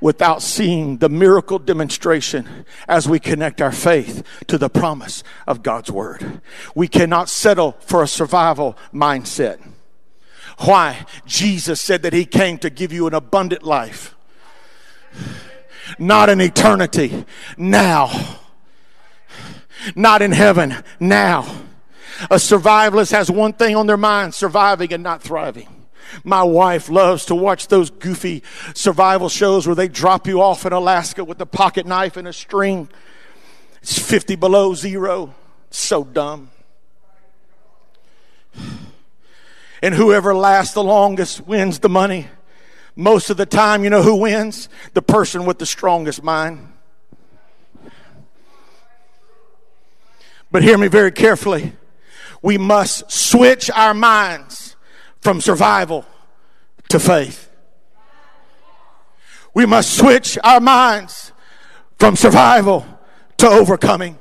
[0.00, 5.90] without seeing the miracle demonstration as we connect our faith to the promise of God's
[5.90, 6.40] word.
[6.74, 9.58] We cannot settle for a survival mindset.
[10.58, 11.04] Why?
[11.26, 14.14] Jesus said that he came to give you an abundant life.
[15.98, 17.24] Not an eternity,
[17.56, 18.38] now.
[19.94, 21.62] Not in heaven, now.
[22.22, 25.68] A survivalist has one thing on their mind surviving and not thriving.
[26.24, 28.42] My wife loves to watch those goofy
[28.74, 32.32] survival shows where they drop you off in Alaska with a pocket knife and a
[32.32, 32.88] string.
[33.82, 35.34] It's 50 below zero.
[35.70, 36.50] So dumb.
[39.82, 42.28] And whoever lasts the longest wins the money.
[42.94, 44.70] Most of the time, you know who wins?
[44.94, 46.72] The person with the strongest mind.
[50.50, 51.74] But hear me very carefully.
[52.42, 54.76] We must switch our minds
[55.20, 56.04] from survival
[56.88, 57.50] to faith.
[59.54, 61.32] We must switch our minds
[61.98, 62.86] from survival
[63.38, 64.18] to overcoming.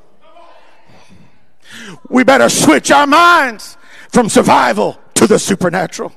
[2.09, 3.77] We better switch our minds
[4.09, 6.13] from survival to the supernatural.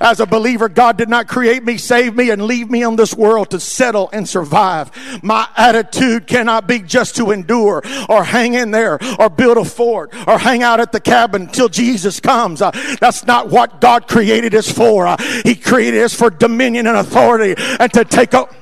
[0.00, 3.14] As a believer, God did not create me, save me, and leave me on this
[3.14, 4.90] world to settle and survive.
[5.22, 10.14] My attitude cannot be just to endure or hang in there or build a fort
[10.26, 12.62] or hang out at the cabin until Jesus comes.
[12.62, 15.06] Uh, that's not what God created us for.
[15.06, 18.54] Uh, he created us for dominion and authority and to take up.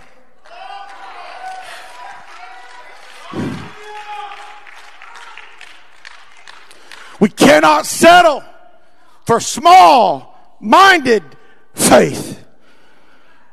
[7.19, 8.45] We cannot settle
[9.25, 10.36] for small
[10.67, 11.23] minded
[11.75, 12.45] faith.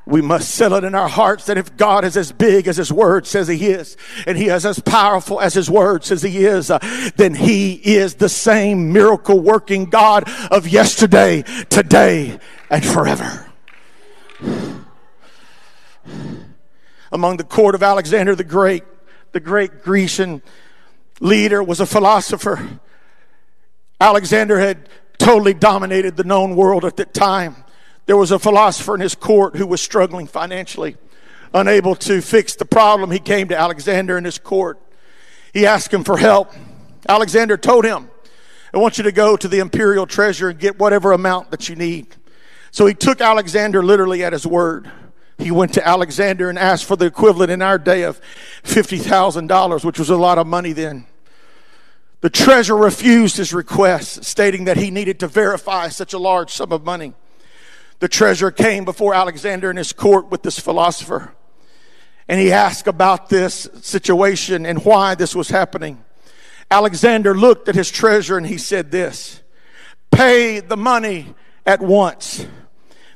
[0.06, 2.92] We must settle it in our hearts that if God is as big as His
[2.92, 3.96] Word says He is,
[4.28, 6.80] and He is as powerful as His Word says He is, uh,
[7.16, 12.38] then He is the same miracle working God of yesterday, today,
[12.70, 13.50] and forever.
[17.12, 18.84] Among the court of Alexander the Great,
[19.32, 20.42] the great Grecian
[21.22, 22.80] leader was a philosopher.
[24.02, 27.56] Alexander had totally dominated the known world at that time.
[28.06, 30.98] There was a philosopher in his court who was struggling financially,
[31.54, 33.12] unable to fix the problem.
[33.12, 34.80] He came to Alexander in his court.
[35.54, 36.52] He asked him for help.
[37.08, 38.10] Alexander told him,
[38.74, 41.76] I want you to go to the imperial treasure and get whatever amount that you
[41.76, 42.08] need.
[42.72, 44.92] So he took Alexander literally at his word.
[45.38, 48.20] He went to Alexander and asked for the equivalent in our day of
[48.64, 51.06] $50,000, which was a lot of money then.
[52.24, 56.72] The treasurer refused his request, stating that he needed to verify such a large sum
[56.72, 57.12] of money.
[58.00, 61.34] The treasurer came before Alexander in his court with this philosopher,
[62.30, 66.02] and he asked about this situation and why this was happening.
[66.72, 69.42] Alexander looked at his treasurer and he said this
[70.10, 72.48] Pay the money at once.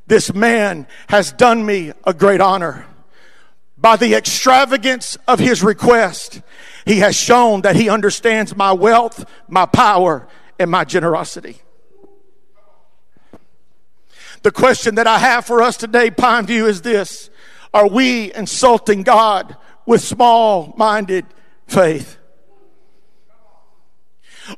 [0.08, 2.86] This man has done me a great honor.
[3.78, 6.42] By the extravagance of his request,
[6.88, 10.26] he has shown that he understands my wealth, my power,
[10.58, 11.58] and my generosity.
[14.42, 17.30] The question that I have for us today, Pineview, is this
[17.74, 21.26] Are we insulting God with small minded
[21.68, 22.18] faith?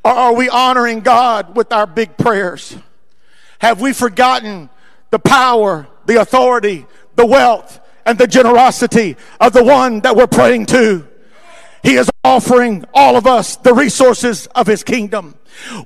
[0.05, 2.77] Or are we honoring God with our big prayers?
[3.57, 4.69] Have we forgotten
[5.09, 10.67] the power, the authority, the wealth, and the generosity of the one that we're praying
[10.67, 11.07] to?
[11.81, 15.35] He is offering all of us the resources of his kingdom.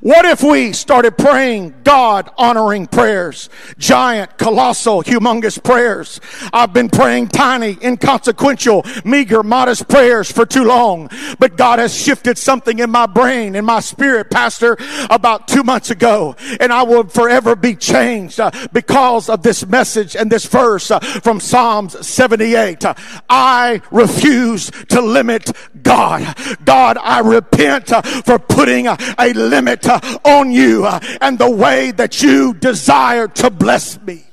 [0.01, 3.49] What if we started praying God honoring prayers?
[3.77, 6.19] Giant, colossal, humongous prayers.
[6.51, 11.09] I've been praying tiny, inconsequential, meager, modest prayers for too long.
[11.39, 14.77] But God has shifted something in my brain, in my spirit, Pastor,
[15.09, 16.35] about two months ago.
[16.59, 20.99] And I will forever be changed uh, because of this message and this verse uh,
[20.99, 22.85] from Psalms 78.
[22.85, 22.93] Uh,
[23.29, 25.51] I refuse to limit
[25.83, 26.35] God.
[26.65, 31.91] God, I repent uh, for putting uh, a limit uh, on you and the way
[31.91, 34.23] that you desire to bless me.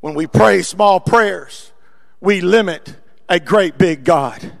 [0.00, 1.70] When we pray small prayers,
[2.20, 2.96] we limit
[3.28, 4.52] a great big God.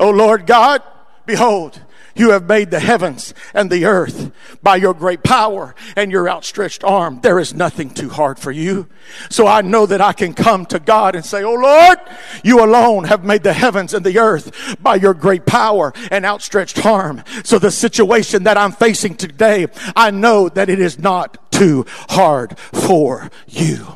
[0.00, 0.82] Oh Lord God,
[1.26, 1.80] behold,
[2.18, 4.30] you have made the heavens and the earth
[4.62, 7.20] by your great power and your outstretched arm.
[7.22, 8.88] There is nothing too hard for you.
[9.30, 11.98] So I know that I can come to God and say, Oh Lord,
[12.42, 16.84] you alone have made the heavens and the earth by your great power and outstretched
[16.84, 17.22] arm.
[17.44, 22.58] So the situation that I'm facing today, I know that it is not too hard
[22.58, 23.86] for you.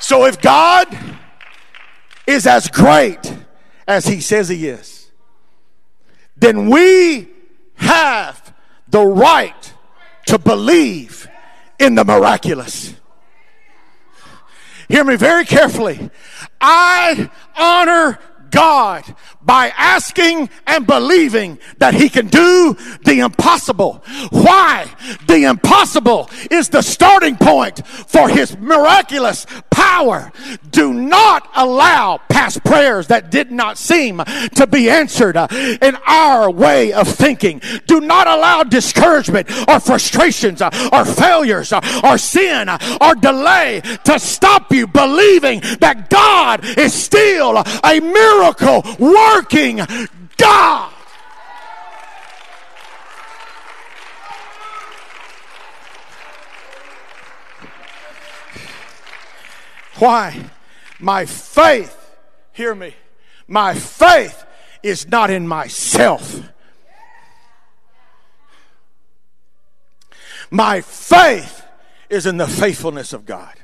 [0.00, 0.88] So if God
[2.26, 3.34] is as great
[3.86, 5.10] as he says he is,
[6.36, 7.28] then we
[7.76, 8.54] have
[8.88, 9.74] the right
[10.26, 11.28] to believe
[11.78, 12.94] in the miraculous.
[14.88, 16.10] Hear me very carefully.
[16.60, 18.18] I honor
[18.50, 19.04] God
[19.44, 24.02] by asking and believing that He can do the impossible.
[24.30, 24.86] Why?
[25.26, 30.32] The impossible is the starting point for His miraculous power.
[30.70, 34.22] Do not allow past prayers that did not seem
[34.54, 37.60] to be answered uh, in our way of thinking.
[37.86, 42.68] Do not allow discouragement or frustrations uh, or failures uh, or sin
[43.00, 48.82] or delay to stop you believing that God is still a miracle
[49.34, 49.80] working
[50.36, 50.92] God.
[59.96, 60.50] Why?
[60.98, 62.16] My faith,
[62.52, 62.94] hear me,
[63.46, 64.44] my faith
[64.82, 66.40] is not in myself.
[70.50, 71.64] My faith
[72.10, 73.54] is in the faithfulness of God.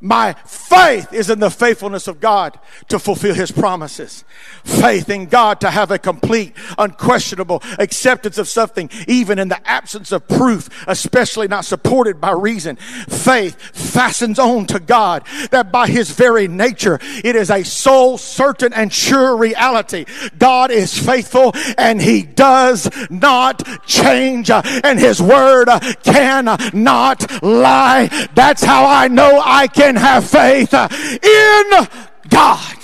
[0.00, 4.24] My faith is in the faithfulness of God to fulfill his promises.
[4.62, 10.12] Faith in God to have a complete, unquestionable acceptance of something, even in the absence
[10.12, 12.76] of proof, especially not supported by reason.
[12.76, 18.74] Faith fastens on to God that by his very nature, it is a soul certain
[18.74, 20.04] and sure reality.
[20.38, 25.68] God is faithful and he does not change and his word
[26.02, 28.28] cannot lie.
[28.34, 31.88] That's how I know I can can have faith in
[32.28, 32.76] God.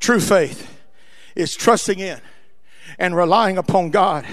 [0.00, 0.70] True faith
[1.36, 2.18] is trusting in
[2.98, 4.24] and relying upon God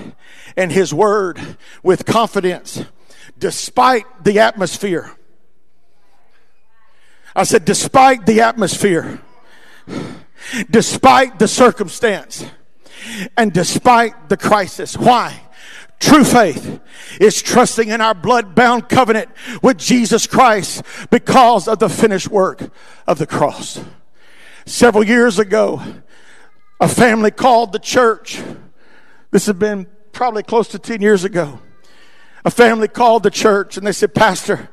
[0.55, 2.85] and His Word with confidence
[3.37, 5.11] despite the atmosphere.
[7.35, 9.19] I said, despite the atmosphere,
[10.69, 12.45] despite the circumstance,
[13.35, 14.95] and despite the crisis.
[14.95, 15.41] Why?
[16.01, 16.81] True faith
[17.19, 19.29] is trusting in our blood bound covenant
[19.61, 22.71] with Jesus Christ because of the finished work
[23.05, 23.79] of the cross.
[24.65, 25.79] Several years ago,
[26.79, 28.41] a family called the church.
[29.29, 31.59] This had been probably close to 10 years ago.
[32.43, 34.69] A family called the church and they said, Pastor,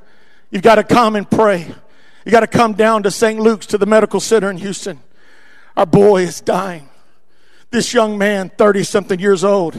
[0.51, 1.67] you've got to come and pray.
[2.25, 3.39] You got to come down to St.
[3.39, 5.01] Luke's to the medical center in Houston.
[5.77, 6.89] Our boy is dying.
[7.71, 9.79] This young man, 30 something years old,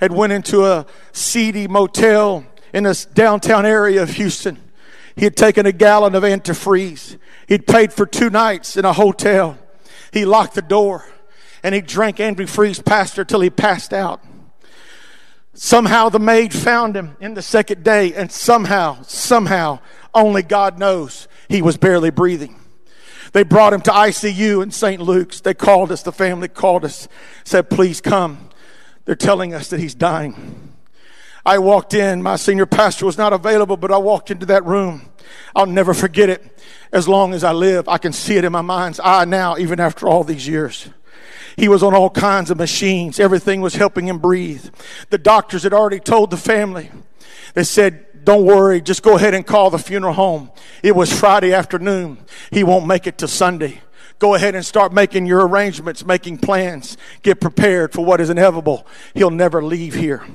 [0.00, 4.58] had went into a seedy motel in this downtown area of Houston.
[5.16, 7.18] He had taken a gallon of antifreeze.
[7.46, 9.58] He'd paid for two nights in a hotel.
[10.12, 11.04] He locked the door
[11.62, 14.22] and he drank antifreeze pastor till he passed out.
[15.52, 19.80] Somehow the maid found him in the second day and somehow, somehow,
[20.14, 22.60] only God knows he was barely breathing.
[23.36, 24.98] They brought him to ICU in St.
[24.98, 25.42] Luke's.
[25.42, 27.06] They called us, the family called us,
[27.44, 28.48] said, please come.
[29.04, 30.72] They're telling us that he's dying.
[31.44, 35.10] I walked in, my senior pastor was not available, but I walked into that room.
[35.54, 36.62] I'll never forget it.
[36.92, 39.80] As long as I live, I can see it in my mind's eye now, even
[39.80, 40.88] after all these years.
[41.58, 43.20] He was on all kinds of machines.
[43.20, 44.64] Everything was helping him breathe.
[45.10, 46.90] The doctors had already told the family.
[47.52, 50.50] They said, don't worry, just go ahead and call the funeral home.
[50.82, 52.18] It was Friday afternoon.
[52.50, 53.80] He won't make it to Sunday.
[54.18, 56.96] Go ahead and start making your arrangements, making plans.
[57.22, 58.84] Get prepared for what is inevitable.
[59.14, 60.26] He'll never leave here.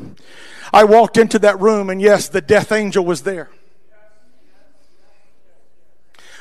[0.71, 3.49] I walked into that room, and yes, the death angel was there.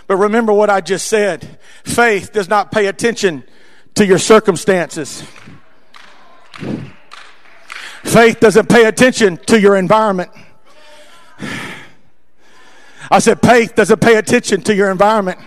[0.07, 3.43] But remember what I just said faith does not pay attention
[3.97, 5.25] to your circumstances.
[8.05, 10.31] Faith doesn't pay attention to your environment.
[13.11, 15.39] I said, faith doesn't pay attention to your environment.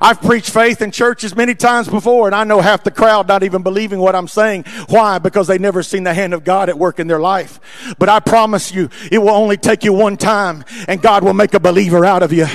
[0.00, 3.44] I've preached faith in churches many times before, and I know half the crowd not
[3.44, 4.64] even believing what I'm saying.
[4.88, 5.18] Why?
[5.18, 7.94] Because they never seen the hand of God at work in their life.
[7.98, 11.54] But I promise you, it will only take you one time, and God will make
[11.54, 12.46] a believer out of you.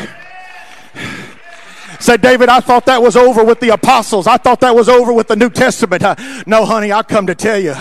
[2.00, 4.28] Said David, I thought that was over with the apostles.
[4.28, 6.04] I thought that was over with the New Testament.
[6.46, 7.74] No, honey, I come to tell you.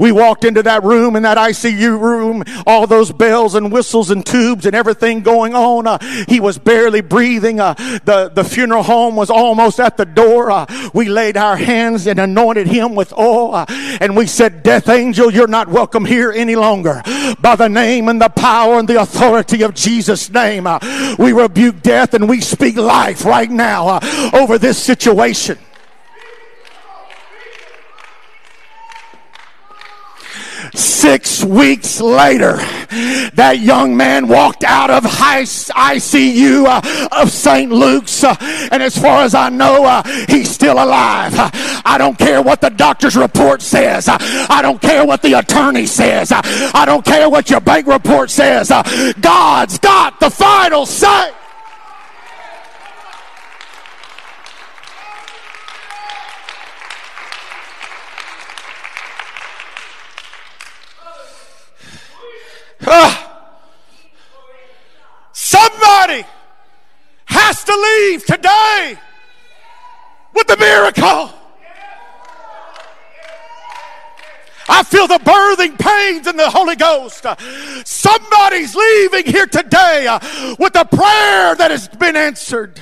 [0.00, 4.26] We walked into that room, in that ICU room, all those bells and whistles and
[4.26, 5.86] tubes and everything going on.
[5.86, 5.98] Uh,
[6.28, 7.60] he was barely breathing.
[7.60, 10.50] Uh, the, the funeral home was almost at the door.
[10.50, 13.64] Uh, we laid our hands and anointed him with oil.
[13.68, 17.02] And we said, Death angel, you're not welcome here any longer.
[17.40, 20.66] By the name and the power and the authority of Jesus' name,
[21.18, 25.58] we rebuke death and we speak life right now now uh, over this situation.
[30.72, 32.56] Six weeks later,
[33.34, 37.70] that young man walked out of ICU uh, of St.
[37.70, 38.34] Luke's, uh,
[38.72, 41.32] and as far as I know, uh, he's still alive.
[41.84, 44.08] I don't care what the doctor's report says.
[44.08, 46.32] I don't care what the attorney says.
[46.32, 48.68] I don't care what your bank report says.
[49.20, 51.32] God's got the final say.
[62.86, 63.26] Ah.
[65.32, 66.24] Somebody
[67.26, 68.98] has to leave today
[70.34, 71.34] with the miracle.
[74.68, 77.26] I feel the birthing pains in the Holy Ghost.
[77.84, 80.20] Somebody's leaving here today uh,
[80.58, 82.80] with a prayer that has been answered.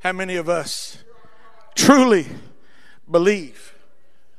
[0.00, 0.98] How many of us
[1.78, 2.26] truly
[3.08, 3.72] believe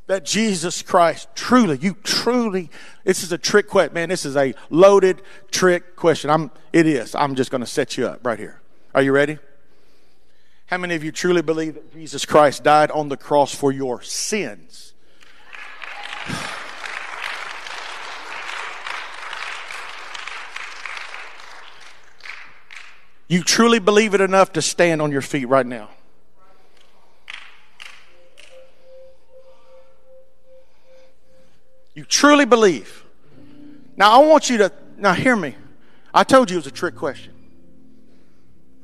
[0.07, 2.69] that Jesus Christ truly, you truly,
[3.05, 4.09] this is a trick question, man.
[4.09, 6.29] This is a loaded trick question.
[6.29, 7.15] I'm, it is.
[7.15, 8.59] I'm just going to set you up right here.
[8.93, 9.37] Are you ready?
[10.65, 14.01] How many of you truly believe that Jesus Christ died on the cross for your
[14.01, 14.93] sins?
[23.27, 25.89] You truly believe it enough to stand on your feet right now.
[31.99, 33.03] You truly believe.
[33.97, 35.53] Now, I want you to, now hear me.
[36.13, 37.33] I told you it was a trick question.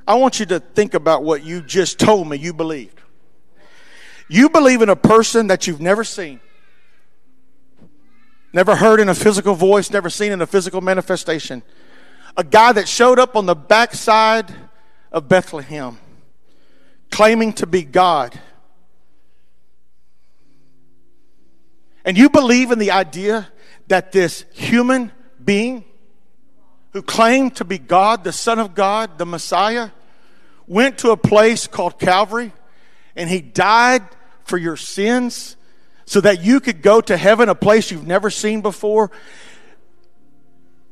[0.05, 2.99] I want you to think about what you just told me you believed.
[4.27, 6.41] You believe in a person that you've never seen,
[8.51, 11.63] never heard in a physical voice, never seen in a physical manifestation.
[12.35, 14.53] A guy that showed up on the backside
[15.09, 15.97] of Bethlehem
[17.11, 18.37] claiming to be God
[22.05, 23.49] And you believe in the idea
[23.87, 25.11] that this human
[25.43, 25.83] being
[26.93, 29.89] who claimed to be God, the Son of God, the Messiah,
[30.67, 32.53] went to a place called Calvary
[33.15, 34.03] and he died
[34.43, 35.57] for your sins
[36.05, 39.11] so that you could go to heaven, a place you've never seen before.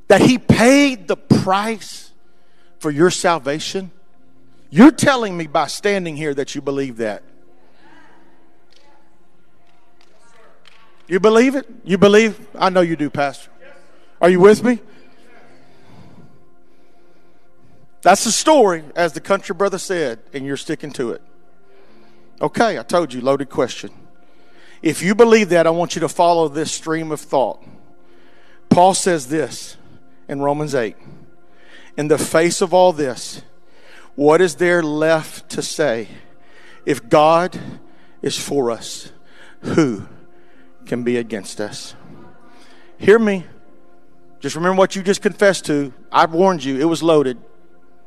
[0.08, 2.12] That he paid the price
[2.80, 3.92] for your salvation.
[4.70, 7.24] You're telling me by standing here that you believe that.
[11.08, 11.68] You believe it?
[11.84, 12.48] You believe?
[12.56, 13.50] I know you do, Pastor.
[14.22, 14.80] Are you with me?
[18.02, 21.22] That's the story, as the country brother said, and you're sticking to it.
[22.42, 23.92] Okay, I told you, loaded question.
[24.82, 27.64] If you believe that, I want you to follow this stream of thought.
[28.70, 29.78] Paul says this
[30.28, 30.98] in Romans 8
[31.96, 33.42] In the face of all this,
[34.16, 36.10] what is there left to say?
[36.86, 37.58] If God
[38.22, 39.12] is for us,
[39.62, 40.08] who
[40.86, 41.96] can be against us.
[42.98, 43.46] Hear me.
[44.40, 45.94] Just remember what you just confessed to.
[46.12, 47.38] I warned you, it was loaded.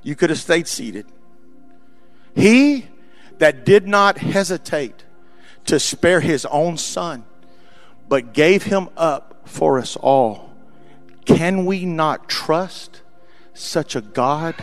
[0.03, 1.07] You could have stayed seated.
[2.35, 2.89] He
[3.39, 5.05] that did not hesitate
[5.64, 7.24] to spare his own son,
[8.09, 10.53] but gave him up for us all,
[11.24, 13.03] can we not trust
[13.55, 14.55] such a God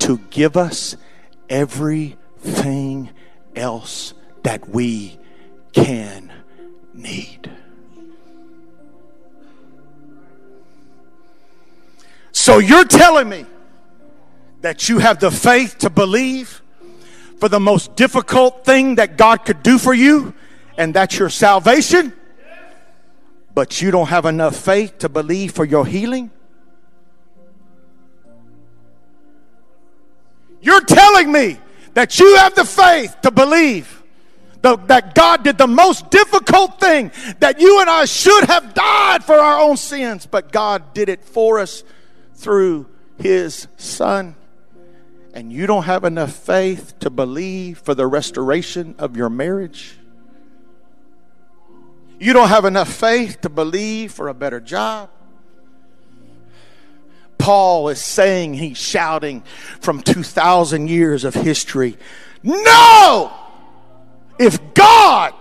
[0.00, 0.96] to give us
[1.48, 3.10] everything
[3.54, 5.18] else that we
[5.72, 6.32] can
[6.94, 7.50] need?
[12.32, 13.46] So you're telling me
[14.60, 16.62] that you have the faith to believe
[17.38, 20.34] for the most difficult thing that God could do for you,
[20.76, 22.12] and that's your salvation,
[23.54, 26.30] but you don't have enough faith to believe for your healing?
[30.60, 31.58] You're telling me
[31.94, 34.02] that you have the faith to believe
[34.64, 39.22] the, that God did the most difficult thing that you and I should have died
[39.22, 41.84] for our own sins, but God did it for us
[42.36, 42.88] through
[43.18, 44.34] His Son.
[45.34, 49.98] And you don't have enough faith to believe for the restoration of your marriage.
[52.18, 55.10] You don't have enough faith to believe for a better job.
[57.36, 59.42] Paul is saying, he's shouting
[59.80, 61.98] from 2,000 years of history
[62.42, 63.43] No!
[64.38, 65.34] If God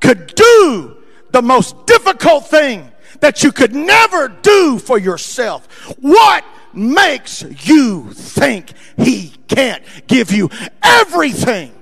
[0.00, 0.96] could do
[1.30, 2.90] the most difficult thing
[3.20, 5.66] that you could never do for yourself,
[6.00, 10.50] what makes you think He can't give you
[10.82, 11.72] everything?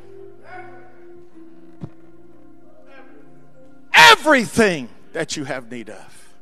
[3.93, 6.35] Everything that you have need of.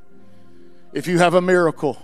[0.92, 1.98] If you have a miracle,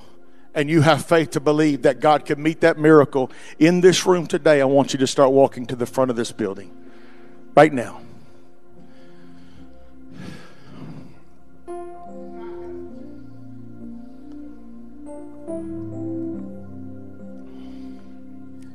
[0.55, 4.27] and you have faith to believe that God can meet that miracle in this room
[4.27, 6.77] today, I want you to start walking to the front of this building
[7.55, 8.01] right now.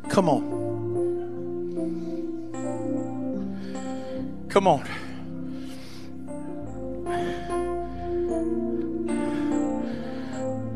[0.10, 0.54] Come on.
[4.50, 4.84] Come on.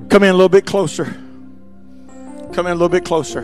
[0.09, 1.05] Come in a little bit closer.
[2.53, 3.43] Come in a little bit closer.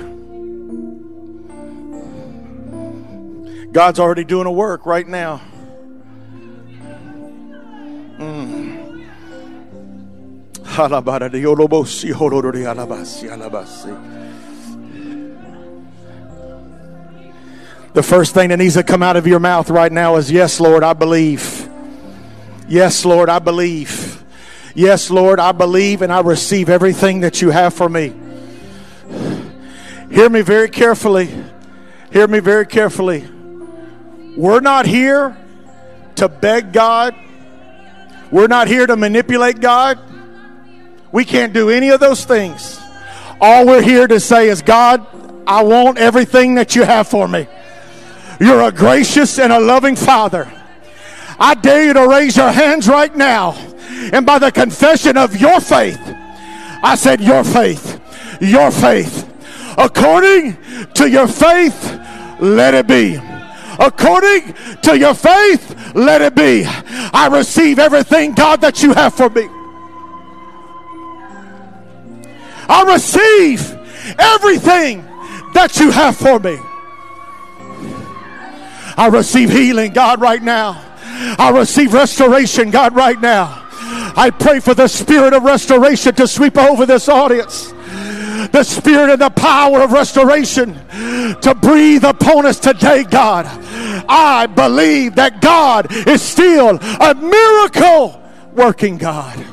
[3.71, 5.41] God's already doing a work right now.
[8.17, 8.63] Mm.
[17.93, 20.59] The first thing that needs to come out of your mouth right now is, Yes,
[20.59, 21.69] Lord, I believe.
[22.67, 24.23] Yes, Lord, I believe.
[24.73, 28.13] Yes, Lord, I believe and I receive everything that you have for me.
[30.09, 31.29] Hear me very carefully.
[32.11, 33.27] Hear me very carefully.
[34.35, 35.37] We're not here
[36.15, 37.15] to beg God.
[38.31, 39.99] We're not here to manipulate God.
[41.11, 42.79] We can't do any of those things.
[43.39, 45.05] All we're here to say is, God,
[45.45, 47.47] I want everything that you have for me.
[48.43, 50.51] You're a gracious and a loving Father.
[51.39, 53.53] I dare you to raise your hands right now.
[54.11, 56.01] And by the confession of your faith,
[56.83, 58.01] I said, Your faith,
[58.41, 59.29] your faith.
[59.77, 60.57] According
[60.95, 61.97] to your faith,
[62.41, 63.17] let it be.
[63.79, 66.65] According to your faith, let it be.
[66.65, 69.47] I receive everything, God, that you have for me.
[72.67, 73.61] I receive
[74.19, 75.01] everything
[75.53, 76.57] that you have for me.
[78.97, 80.83] I receive healing, God, right now.
[81.37, 83.63] I receive restoration, God, right now.
[84.15, 87.71] I pray for the spirit of restoration to sweep over this audience.
[88.51, 90.73] The spirit and the power of restoration
[91.41, 93.45] to breathe upon us today, God.
[94.09, 98.21] I believe that God is still a miracle
[98.53, 99.43] working God.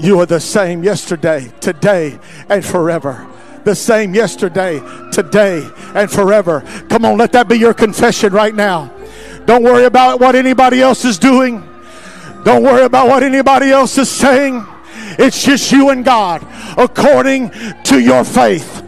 [0.00, 3.26] You are the same yesterday, today, and forever
[3.68, 4.80] the same yesterday,
[5.12, 6.62] today, and forever.
[6.88, 8.90] Come on, let that be your confession right now.
[9.44, 11.62] Don't worry about what anybody else is doing.
[12.44, 14.64] Don't worry about what anybody else is saying.
[15.18, 16.46] It's just you and God
[16.78, 17.50] according
[17.84, 18.82] to your faith.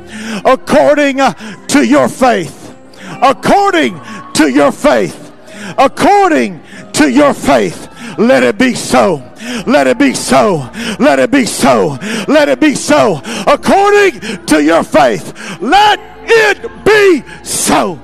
[0.46, 2.74] According uh, to your faith.
[3.22, 4.00] According
[4.34, 5.30] to your faith.
[5.76, 6.62] According
[6.94, 7.88] to your faith.
[8.18, 9.29] Let it be so.
[9.66, 10.70] Let it be so.
[10.98, 11.98] Let it be so.
[12.28, 13.20] Let it be so.
[13.46, 15.60] According to your faith.
[15.60, 17.98] Let it be so.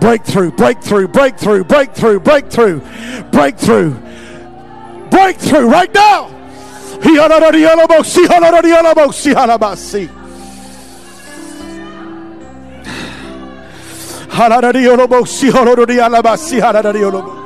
[0.00, 2.80] Breakthrough, breakthrough, breakthrough, breakthrough, breakthrough,
[3.30, 3.94] breakthrough,
[5.10, 6.28] breakthrough right now.
[17.02, 17.41] Break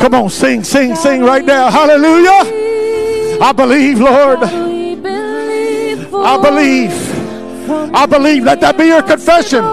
[0.00, 1.70] Come on, sing, sing, sing right now.
[1.70, 3.40] Hallelujah.
[3.40, 4.38] I believe, Lord.
[4.42, 4.94] I
[6.40, 6.92] believe.
[7.94, 8.44] I believe.
[8.44, 9.64] Let that be your confession.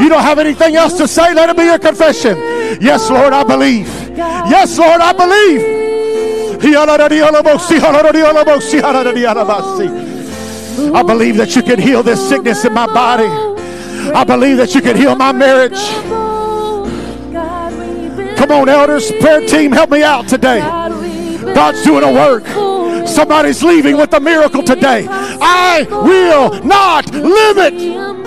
[0.00, 1.34] You don't have anything else to say.
[1.34, 2.36] Let it be your confession.
[2.80, 3.88] Yes, Lord, I believe.
[4.16, 5.60] Yes, Lord, I believe.
[10.94, 13.28] I believe that you can heal this sickness in my body.
[14.14, 15.78] I believe that you can heal my marriage.
[18.38, 20.60] Come on, elders, prayer team, help me out today.
[20.60, 22.46] God's doing a work.
[23.06, 25.06] Somebody's leaving with a miracle today.
[25.10, 28.17] I will not limit.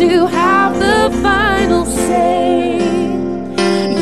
[0.00, 2.78] You have the final say.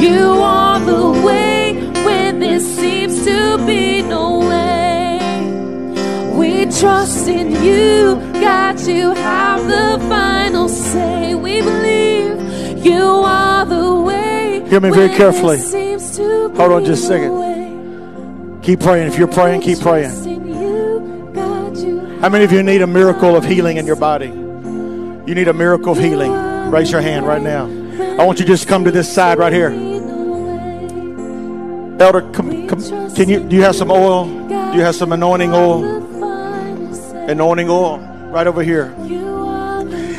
[0.00, 1.74] You are the way
[2.04, 5.18] when there seems to be no way.
[6.36, 11.34] We trust in you, God, you have the final say.
[11.34, 14.62] We believe you are the way.
[14.68, 15.58] Hear me very carefully.
[15.58, 17.32] to Hold on just a second.
[17.40, 18.60] way.
[18.62, 19.08] Keep praying.
[19.08, 20.10] If you're praying, keep praying.
[20.10, 23.84] Trust in you, God, you How many of you need a miracle of healing in
[23.84, 24.47] your body?
[25.28, 26.32] You need a miracle of healing.
[26.70, 27.66] Raise your hand right now.
[28.18, 29.68] I want you to just come to this side right here.
[32.00, 33.46] Elder, can you?
[33.46, 34.24] Do you have some oil?
[34.48, 35.84] Do you have some anointing oil?
[37.28, 37.98] Anointing oil,
[38.30, 38.94] right over here.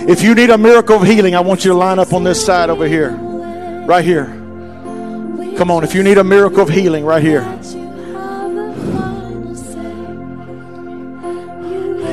[0.08, 2.46] If you need a miracle of healing, I want you to line up on this
[2.46, 4.28] side over here, right here.
[5.58, 7.42] Come on, if you need a miracle of healing, right here.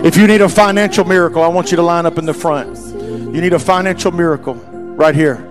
[0.07, 2.79] If you need a financial miracle, I want you to line up in the front.
[2.79, 5.45] You need a financial miracle, right here.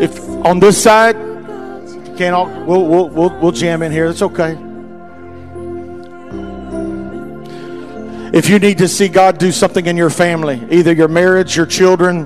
[0.00, 1.14] If on this side,
[2.18, 4.06] can't all, we'll, we'll, we'll, we'll jam in here.
[4.06, 4.58] It's okay.
[8.36, 11.66] If you need to see God do something in your family, either your marriage, your
[11.66, 12.24] children,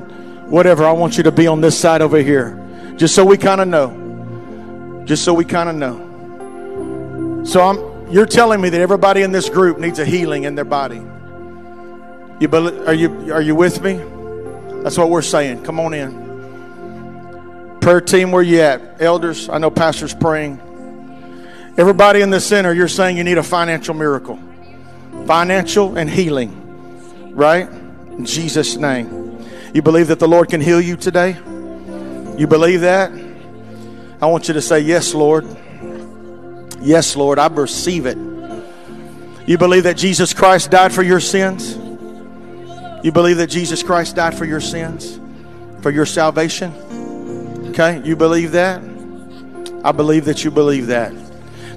[0.49, 2.59] whatever, I want you to be on this side over here.
[2.97, 5.05] Just so we kind of know.
[5.05, 7.45] Just so we kind of know.
[7.45, 10.65] So I'm you're telling me that everybody in this group needs a healing in their
[10.65, 11.03] body.
[12.39, 13.95] You bel are you are you with me?
[14.83, 15.63] That's what we're saying.
[15.65, 17.79] Come on in.
[17.81, 19.01] Prayer team, where you at?
[19.01, 20.61] Elders, I know pastors praying.
[21.79, 24.39] Everybody in the center, you're saying you need a financial miracle.
[25.27, 27.35] Financial and healing.
[27.35, 27.69] Right?
[27.69, 29.41] In Jesus' name.
[29.73, 31.37] You believe that the Lord can heal you today?
[32.37, 33.13] You believe that?
[34.21, 35.47] I want you to say, Yes, Lord.
[36.81, 38.19] Yes, Lord, I receive it.
[39.47, 41.86] You believe that Jesus Christ died for your sins?
[43.07, 45.21] You believe that Jesus Christ died for your sins?
[45.81, 46.73] For your salvation?
[47.69, 48.83] Okay, you believe that?
[49.85, 51.13] I believe that you believe that.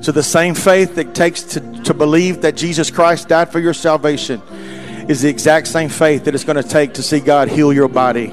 [0.02, 3.76] So the same faith that takes to, to believe that Jesus Christ died for your
[3.76, 4.42] salvation
[5.08, 7.90] is the exact same faith that it's going to take to see God heal your
[7.90, 8.30] body.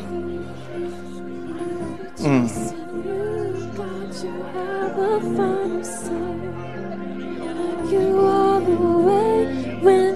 [2.16, 2.66] Mm.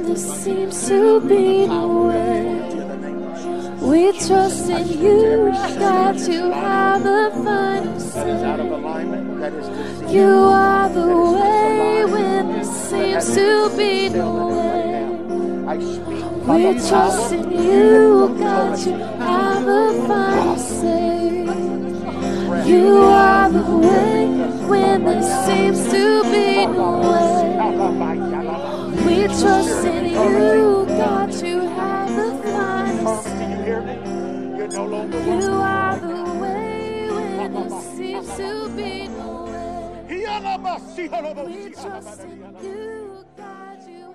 [0.06, 2.59] There seems to be no way.
[3.90, 8.30] We trust in you, God, you have the final say.
[10.14, 15.08] You are the way when there seems to be no way.
[16.46, 21.42] We trust in you, God, you have the final say.
[22.70, 24.26] You are the way
[24.70, 27.58] when there seems to be no way.
[29.04, 31.99] We trust in you, God, you have the final say
[34.70, 35.44] it no longer works.
[35.44, 40.06] You are the way when it seems to be no way.
[41.46, 44.14] We trust in you, God, you